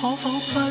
[0.00, 0.70] 可否不要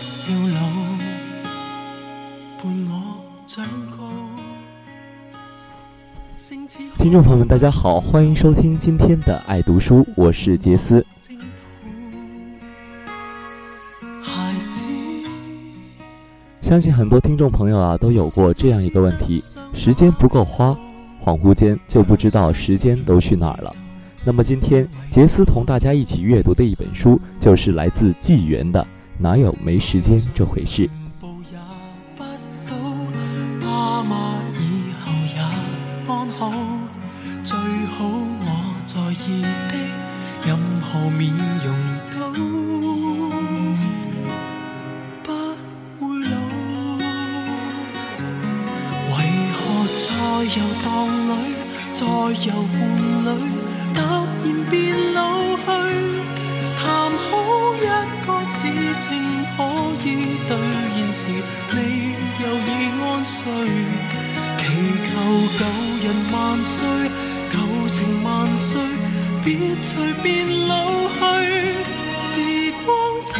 [6.97, 11.05] 听众朋友们，大家好，欢迎收听今天的爱读书，我是杰斯。
[16.61, 20.69] 相信很多听众朋友啊，都有过这样一个问题：时间不够花，
[21.21, 23.75] 恍惚间就不知道时间都去哪儿了。
[24.23, 28.81] 那么今天杰斯同大家一起阅读的一本书，就是来自纪元的
[29.19, 30.87] 《哪有没时间这回事》。
[70.67, 70.71] 老
[71.07, 71.19] 去，
[72.19, 72.31] 时
[72.85, 72.87] 光
[73.25, 73.31] 且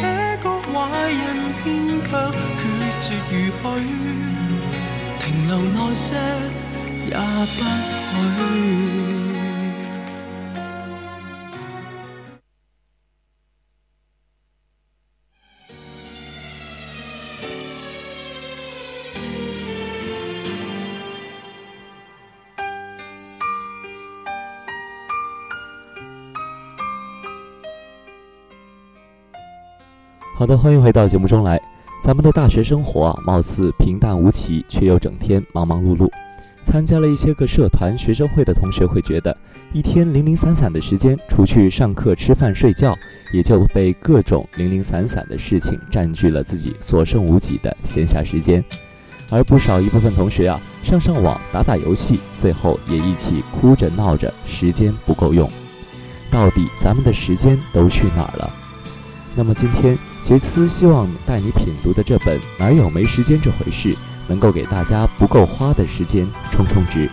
[0.42, 0.76] 觉坏
[1.08, 1.18] 人，
[1.62, 1.66] 偏
[2.02, 2.08] 却
[2.58, 2.60] 决
[3.02, 3.64] 绝如许，
[5.18, 6.06] 停留耐些
[7.08, 7.14] 也
[7.56, 7.58] 不
[8.44, 9.27] 许。
[30.38, 31.60] 好的，欢迎回到节目中来。
[32.00, 36.08] 咱们的大学生活啊，貌似平淡无奇，却又整天忙忙碌碌。
[36.62, 39.36] 参加了一些个社团、学生会的同学会觉得，
[39.72, 42.96] 一天零零散散的时间，除去上课、吃饭、睡觉，
[43.32, 48.64] 也就被各种零零散散的事情占据了自己所剩无几的闲暇时间。
[49.32, 55.50] 而不少一部分同学啊，上上网、打打游戏，最后也一起哭着闹着，时间不够用。
[56.30, 58.48] 到底咱们的时间都去哪儿了？
[59.36, 59.98] 那么今天。
[60.28, 63.94] 杰斯希望带你品读的这本《哪有没时间这回事》，
[64.28, 67.08] 能够给大家不够花的时间充充值。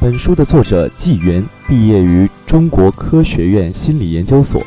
[0.00, 4.60] 本书的作者纪元毕业于中国科学院心理研究所。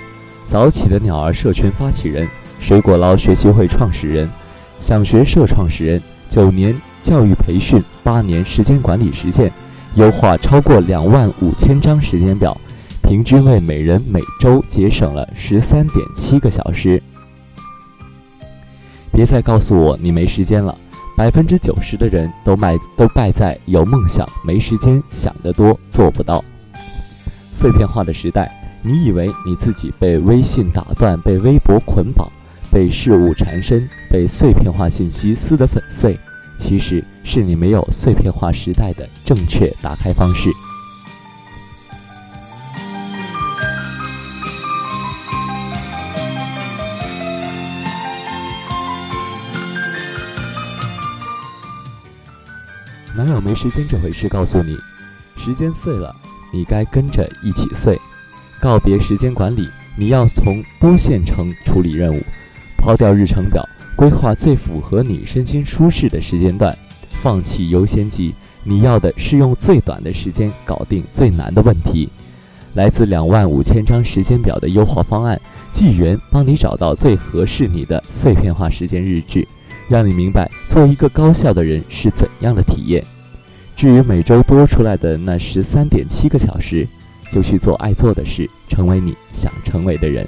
[0.48, 2.28] 早起的鸟儿社群发起人，
[2.62, 4.30] 水果捞学习会创始人，
[4.80, 9.52] 想学社创始人，九年教育培训，八年时间管理实践，
[9.96, 12.56] 优化超过两万五千张时间表，
[13.02, 17.02] 平均为每人每周节省了十三点七个小时。
[19.12, 20.78] 别再告诉我你没时间了，
[21.18, 26.44] 百分之九十的人都败都败在有梦想没时间，想得多做不到。
[27.52, 28.63] 碎片化的时代。
[28.86, 32.30] 你以为你自己被微信打断，被微博捆绑，
[32.70, 36.20] 被事物缠身，被碎片化信息撕得粉碎，
[36.58, 40.50] 其实是你没有碎片化时代的正确打开方式。
[53.16, 54.28] 哪有没时间这回事？
[54.28, 54.76] 告诉你，
[55.38, 56.14] 时间碎了，
[56.52, 57.98] 你该跟着一起碎。
[58.64, 59.68] 告别时间管理，
[59.98, 62.22] 你要从多线程处理任务，
[62.78, 63.62] 抛掉日程表，
[63.94, 66.74] 规划最符合你身心舒适的时间段，
[67.10, 68.34] 放弃优先级。
[68.64, 72.08] 你要的是用最短的时间搞定最难的问题。
[72.74, 75.38] 来自两万五千张时间表的优化方案，
[75.74, 79.46] 纪元帮你找到最合适你的碎片化时间日志，
[79.90, 83.04] 让你明白做一个高效的人是怎样的体验。
[83.76, 86.88] 至于每周多出来的那十三点七个小时。
[87.34, 90.28] 就去做爱做的事，成为你想成为的人。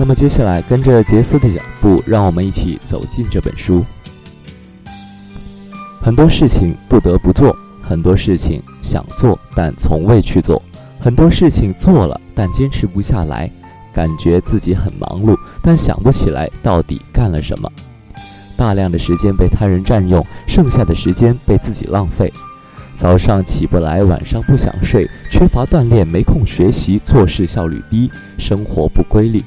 [0.00, 3.84] 那么接下来，跟着杰斯的脚步，让我们一起走进这本书。
[6.00, 10.62] 很多事情不得不做，很多事情想做但从未去做，
[10.98, 13.50] 很多事情做了但坚持不下来，
[13.92, 17.70] 感觉自己很忙碌，但想不起来到底干了什么。
[18.56, 22.32] 大量的时间被他人占用，剩下的时间被自己浪费。
[22.96, 29.38] 早上起不来，晚上不想睡，缺乏锻炼，没空学习，做事效率低，生活不规律。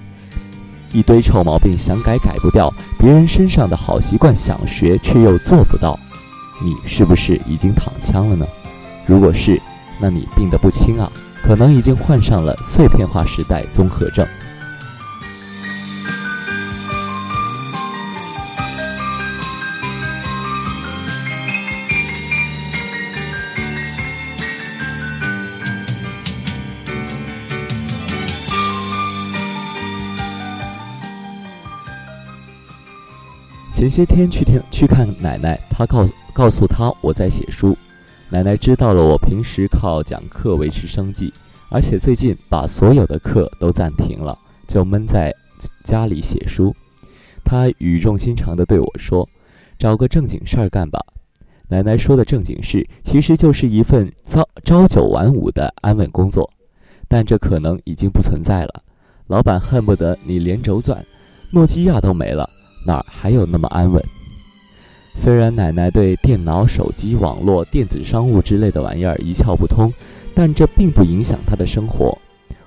[0.93, 5.99] 一堆臭毛病想改改不掉，别人身上的好习惯想学却又做不到，
[6.63, 8.45] 你是不是已经躺枪了呢？
[9.07, 9.59] 如果是，
[9.99, 11.11] 那你病得不轻啊，
[11.43, 14.25] 可能已经患上了碎片化时代综合症。
[33.83, 37.77] 前些天去听去看奶奶，她告告诉她我在写书。
[38.29, 41.33] 奶奶知道了我平时靠讲课维持生计，
[41.69, 44.37] 而且最近把所有的课都暂停了，
[44.69, 45.35] 就闷在
[45.83, 46.73] 家里写书。
[47.43, 49.27] 她语重心长地对我说
[49.77, 50.97] ：“找个正经事儿干吧。”
[51.67, 56.49] 奶奶说的正经事，其实就是一份朝朝九晚五的安稳工作，
[57.09, 58.81] 但这可能已经不存在了。
[59.27, 61.05] 老板恨不得你连轴转，
[61.51, 62.49] 诺基亚都没了。
[62.85, 64.03] 哪儿还有那么安稳？
[65.15, 69.93] 虽然奶奶对电脑、手机、网络、电子商务之类的玩意儿一窍不通，
[70.33, 72.17] 但这并不影响她的生活。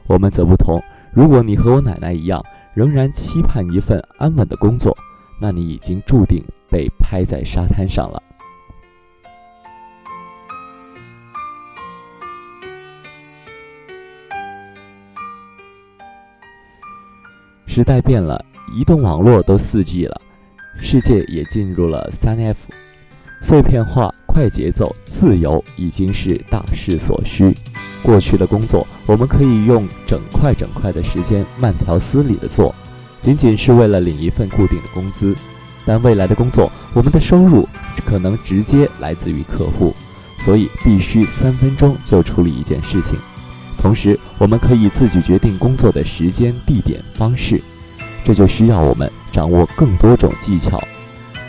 [0.06, 0.80] 我们则不同。
[1.12, 2.40] 如果你和我奶奶一样，
[2.72, 4.96] 仍然期盼一份安稳的工作，
[5.40, 6.40] 那你已经注定
[6.70, 8.22] 被拍在沙滩上了。
[17.66, 18.42] 时代变了。
[18.74, 20.20] 移动网络都 4G 了，
[20.80, 22.56] 世界也进入了 3F，
[23.40, 27.54] 碎片化、快节奏、自由已经是大势所趋。
[28.02, 32.74] 过去的工作，我们可以用整块整块的时间慢条斯理的做，
[33.20, 35.34] 仅仅是为了领一份固定的工资。
[35.84, 37.68] 但未来的工作，我们的收入
[38.04, 39.94] 可能直接来自于客户，
[40.40, 43.16] 所以必须三分钟就处理一件事情。
[43.78, 47.60] 同时，我们可以自己决定工作的时间、地点、方式。
[48.26, 50.82] 这就需要我们掌握更多种技巧，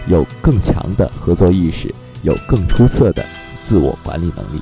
[0.06, 1.92] 有更强的合作意识，
[2.22, 3.26] 有更出色的
[3.66, 4.62] 自我管理能力。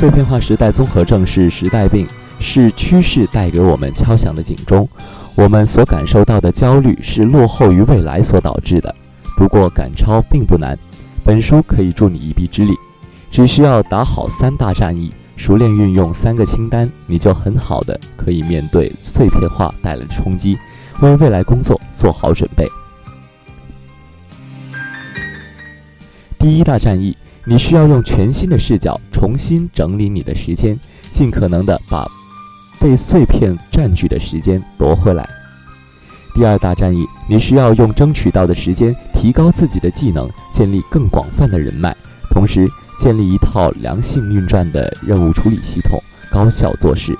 [0.00, 2.06] 碎片化时代综合症是时代病，
[2.40, 4.88] 是趋势带给我们敲响的警钟。
[5.36, 8.96] 我们所感受到的焦虑是落后于未来所导致的。
[9.36, 10.74] 不过赶超并不难，
[11.22, 12.72] 本书可以助你一臂之力。
[13.30, 20.56] 只需要打好三大战役，熟练运用三个清单，你就很好的可以面对碎片化带来的冲击，
[21.02, 22.66] 为未来工作做好准备。
[26.38, 27.14] 第一大战役。
[27.46, 30.80] 你需要用全新的视角重新整理你的时间，
[31.12, 32.08] 尽可能的把
[32.80, 35.28] 被碎片占据的时间夺回来。
[36.34, 41.94] 第二大战役，你需要用争取到的时间提高自己的技能，建立更广泛的人脉，
[42.30, 42.66] 同时
[42.98, 47.14] 建立一套良性运转的任务处理系统，高效做事。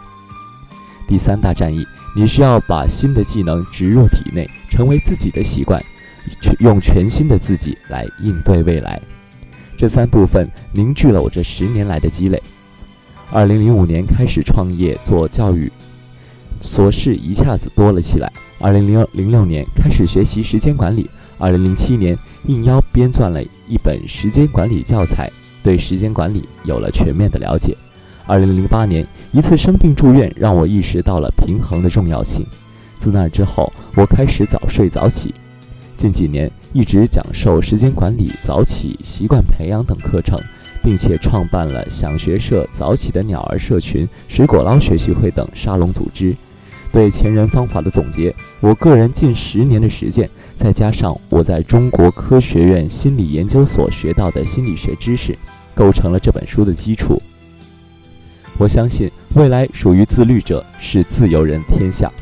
[1.06, 1.84] 第三大战役，
[2.16, 5.78] 你需要把新的技能植入体内，成为自己的习惯，
[6.60, 8.98] 用全新的自己来应对未来。
[9.80, 12.38] 这三部分凝聚了我这十年来的积累。
[13.32, 15.72] 二零零五年开始创业做教育，
[16.62, 18.30] 琐事一下子多了起来。
[18.60, 21.08] 二零零零六年开始学习时间管理，
[21.38, 25.30] 二零零七年应邀编撰了一本时间管理教材，
[25.64, 27.74] 对时间管理有了全面的了解。
[28.26, 32.44] 二零零八年一次生病住院，让我意识到了平衡的重要性。
[32.98, 35.34] 自那之后，我开始早睡早起。
[35.96, 40.38] 近几年一直讲授时间管理、早起、习惯培养等课程，
[40.82, 46.34] 并且创办了想学社、早起的鸟儿社群、水果捞学习会等沙龙组织。
[46.92, 55.36] 对前人方法的总结，我个人近十年的实践，再加上我在中国科学院心理研究所学到的心理学知识，
[55.74, 57.20] 构成了这本书的基础。
[58.58, 62.12] 我相信未来属于自律者是自由人天下。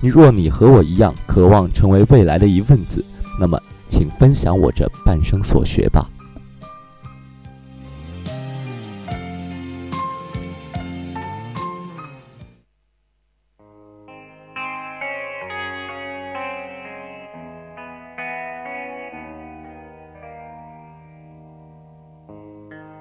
[0.00, 3.04] 你若你和我一样渴望成为未来的一份子，
[3.38, 3.60] 那么
[3.92, 6.08] 请分享我这半生所学吧。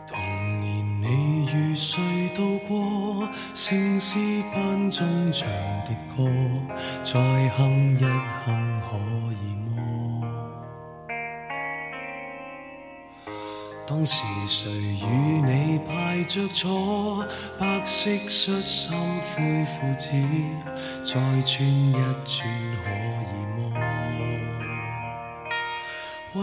[0.05, 0.19] 童
[0.59, 2.01] 年你与谁
[2.35, 3.29] 度过？
[3.53, 4.19] 圣诗
[4.53, 5.47] 班中唱
[5.85, 6.29] 的歌，
[7.01, 7.17] 再
[7.55, 8.03] 哼一
[8.45, 9.20] 哼，可？
[14.01, 15.05] 当时谁与
[15.45, 17.23] 你排着坐，
[17.59, 20.09] 白色恤衫灰裤子，
[21.03, 21.11] 再
[21.43, 21.93] 穿一
[22.25, 22.49] 穿
[22.81, 22.89] 可
[23.21, 23.61] 以么？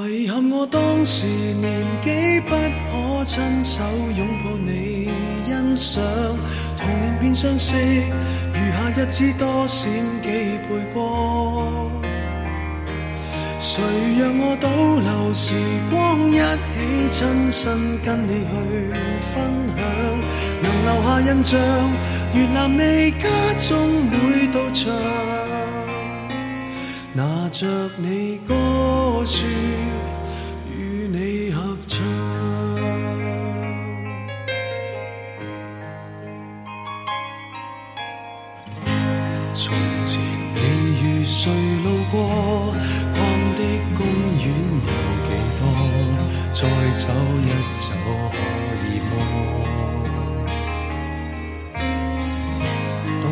[0.08, 3.82] 遗憾我当时年纪不可亲手
[4.16, 5.10] 拥抱你。
[5.48, 6.00] 欣赏
[6.76, 9.90] 童年变相识，余下日子多闪
[10.22, 10.28] 几
[13.78, 13.84] 谁
[14.18, 14.68] 让我倒
[14.98, 15.54] 流时
[15.88, 17.18] 光，一起亲
[17.48, 18.92] 身跟你去
[19.32, 19.34] 分
[19.76, 19.78] 享，
[20.60, 21.54] 能留下印象，
[22.34, 23.24] 越南你家
[23.56, 23.68] 中
[24.10, 24.90] 每道墙，
[27.14, 27.66] 拿着
[27.98, 28.52] 你歌
[29.24, 29.44] 书。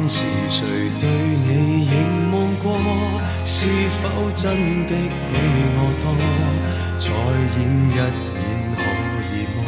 [0.08, 0.66] 是谁
[1.00, 2.64] 对你凝望过？
[3.44, 3.66] 是
[4.00, 5.34] 否真的比
[5.76, 6.04] 我多？
[6.96, 7.04] 再
[7.58, 7.58] 演
[7.90, 7.98] 一演
[8.75, 8.78] 可
[9.32, 9.58] 以么？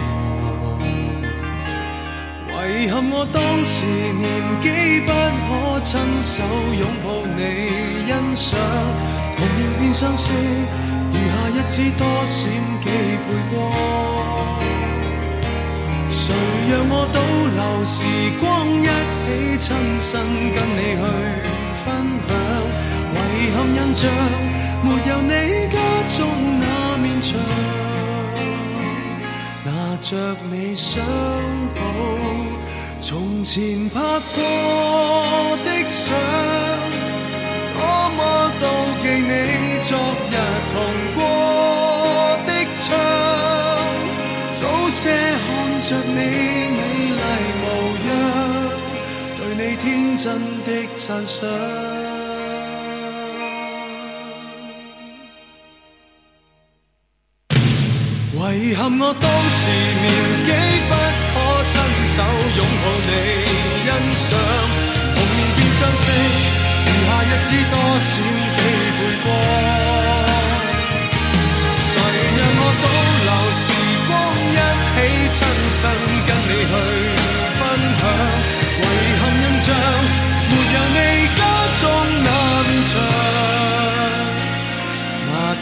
[2.70, 3.74] 遗憾我当时
[4.18, 4.26] 年
[4.60, 4.66] 纪
[5.00, 5.88] 不可亲
[6.22, 6.34] 手
[6.78, 7.40] 拥抱你
[8.06, 8.58] 欣赏，
[9.36, 10.32] 童年变相识，
[11.12, 12.38] 余下日子多闪。
[12.80, 13.56] 几倍光，
[16.28, 16.34] 谁
[16.70, 17.16] 让我倒
[17.56, 18.04] 流时
[18.38, 18.44] 光，
[18.76, 19.66] 一起亲
[19.98, 20.20] 身
[20.52, 21.02] 跟你去
[21.82, 21.86] 分
[22.28, 22.30] 享？
[23.14, 24.00] 遗憾印象
[24.82, 25.32] 没有你
[25.72, 25.74] 家
[26.06, 26.16] 中
[26.60, 26.62] 那
[26.98, 27.40] 面墙，
[29.64, 29.68] 拿
[30.02, 31.02] 着你相
[31.74, 31.80] 簿，
[33.00, 33.98] 从前拍
[34.34, 36.14] 过的相，
[37.72, 37.80] 多
[38.18, 38.20] 么
[38.60, 38.62] 妒
[39.00, 39.32] 忌你
[39.80, 39.96] 昨
[45.88, 46.80] 着你美
[47.16, 47.20] 丽
[47.62, 47.64] 模
[48.08, 48.10] 样，
[49.38, 50.26] 对你天真
[50.66, 50.68] 的
[50.98, 51.48] 赞赏。
[58.60, 59.60] 遗憾我当时
[60.02, 60.06] 年
[60.44, 60.50] 纪
[60.88, 60.92] 不
[61.32, 61.72] 可亲
[62.04, 62.16] 手
[62.56, 63.10] 拥抱你
[63.84, 64.26] 欣赏，
[65.14, 66.02] 童年变相识，
[66.84, 68.12] 余下日子多闪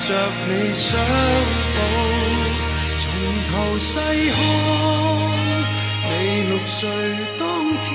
[0.07, 0.15] 着
[0.49, 1.01] 你相
[1.75, 1.81] 抱，
[2.97, 3.11] 从
[3.51, 4.39] 头细看，
[6.09, 6.89] 你六岁
[7.37, 7.45] 当
[7.83, 7.91] 天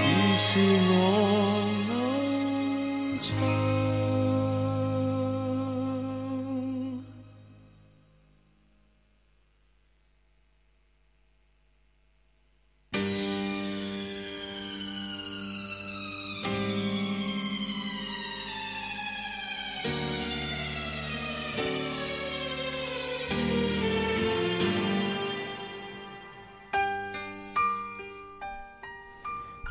[0.00, 0.58] 已是
[0.88, 1.25] 我。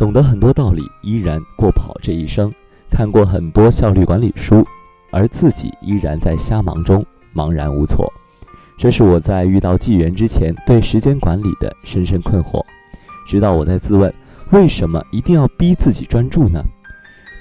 [0.05, 2.47] 懂得很多道理，依然过不好这一生；
[2.91, 4.63] 看过很多效率管理书，
[5.09, 8.07] 而自己依然在瞎忙中茫然无措。
[8.77, 12.63] 这是我在遇到纪元之前对时间管理的深深困惑。
[13.27, 14.13] 直到我在自问：
[14.51, 16.63] 为什么一定要逼自己专注呢？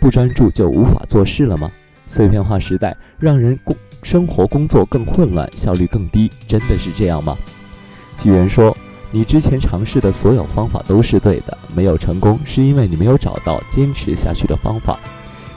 [0.01, 1.71] 不专注就无法做事了吗？
[2.07, 7.37] 碎片化时代让人工生活工作更混乱，效率更低，真的是这样吗？
[8.17, 8.75] 纪元说。
[9.15, 14.99] 你之前尝试的所有方法都是对的，没有成功是因为你没有找到坚持下去的方法。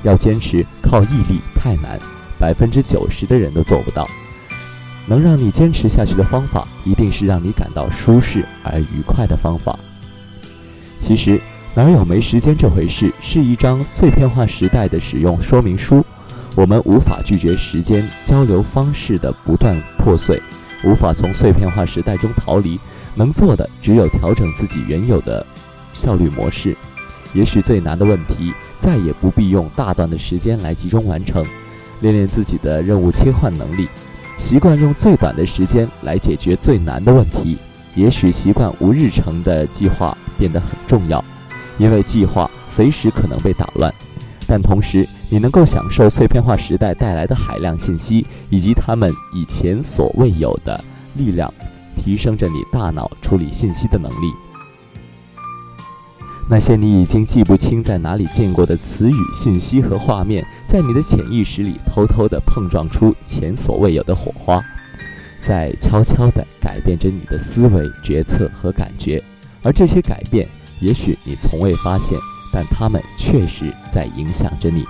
[0.04, 2.00] 要坚持靠毅力太难，
[2.40, 4.06] 百分之九十的人都做不到。
[5.08, 9.76] 能让你坚持下去的方法，一定是让你感到舒适而愉快的方法。
[11.02, 11.42] 其实，
[11.74, 13.12] 哪有没时间这回事？
[13.24, 16.06] 是一张碎片化时代的使用说明书。
[16.56, 20.40] 我们无法拒绝时间交流方式的不断破碎，
[20.84, 22.80] 无法从碎片化时代中逃离。
[23.18, 25.46] 能做的只有调整自己原有的
[25.94, 26.76] 效率模式。
[27.34, 31.44] 也许最难的问题，再也不必用大段的时间来集中完成。
[32.02, 33.88] 练练自己的任务切换能力，
[34.38, 37.58] 习惯用最短的时间来解决最难的问题。
[37.96, 41.24] 也许习惯无日程的计划变得很重要，
[41.80, 43.92] 因为计划随时可能被打乱。
[44.48, 50.80] 但同时，你能够享受碎片化时代带来的海量信息，以及他们以前所未有的
[51.16, 51.52] 力量，
[52.02, 54.34] 提升着你大脑处理信息的能力。
[56.50, 64.62] 那些你已经记不清在哪里见过的词语、信息和画面，在你的潜意识里偷偷地碰撞出前所未有的火花，
[65.42, 69.22] 在悄悄地改变着你的思维、决策和感觉。
[69.62, 70.48] 而这些改变，
[70.80, 72.18] 也许你从未发现，
[72.54, 74.86] 但它们确实在影响着你。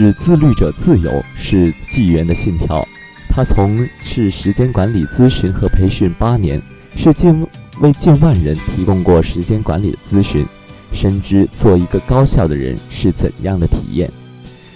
[0.00, 2.82] 使自律者自由是纪元的信条。
[3.28, 6.58] 他从事时间管理咨询和培训八年，
[6.96, 7.46] 是近
[7.82, 10.42] 为近万人提供过时间管理的咨询，
[10.90, 14.10] 深知做一个高效的人是怎样的体验。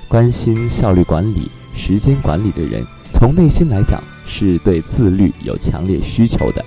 [0.08, 6.62] 关心效率管理、时间管理的人，从内心来讲是对自律有强烈需求的。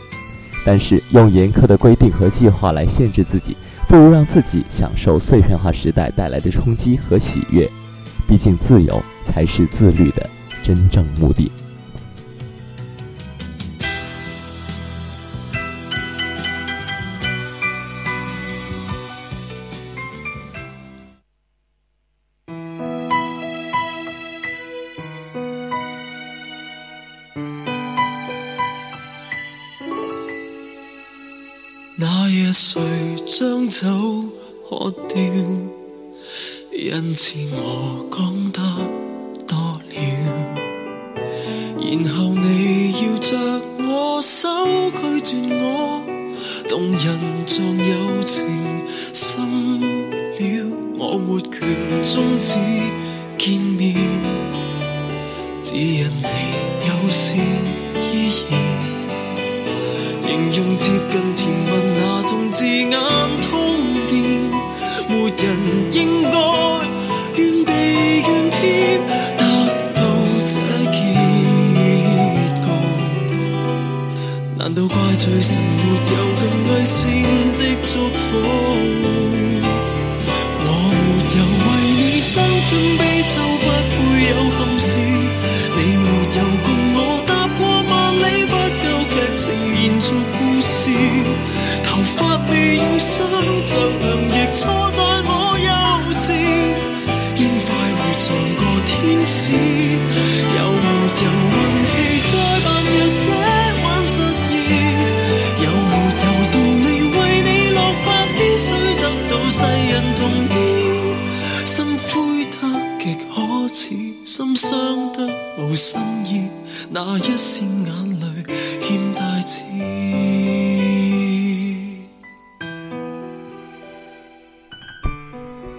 [0.65, 3.55] 但是用严苛的规定和计划来限制自己，
[3.87, 7.69] 不如让自己享受碎片化时代带来的冲击和喜悦。
[8.27, 10.29] 毕竟，自由才是自律的
[10.61, 11.49] 真正目的。
[31.99, 32.51] 那夜
[44.27, 44.49] 手
[44.91, 46.03] 拒绝我，
[46.67, 47.01] 动人
[47.45, 48.45] 像友情
[49.13, 49.39] 深
[49.79, 50.37] 了，
[50.97, 51.61] 我没权
[52.03, 52.57] 终止。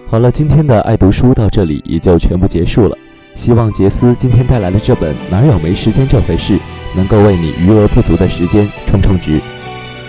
[0.09, 2.97] 好了，今天的爱读书到这里也就全部结束了。
[3.35, 6.53] 希望杰斯今天带来的这本《哪有没时间这回事》，
[6.95, 9.39] 能够为你余额不足的时间充充值。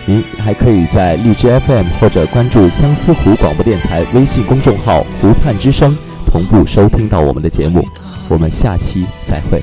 [0.06, 5.94] 您还可以在荔枝 FM 或者关注相思湖广播电台微信公众号“湖畔之声”，
[6.26, 7.84] 同步收听到我们的节目。
[8.30, 9.62] 我们下期再会。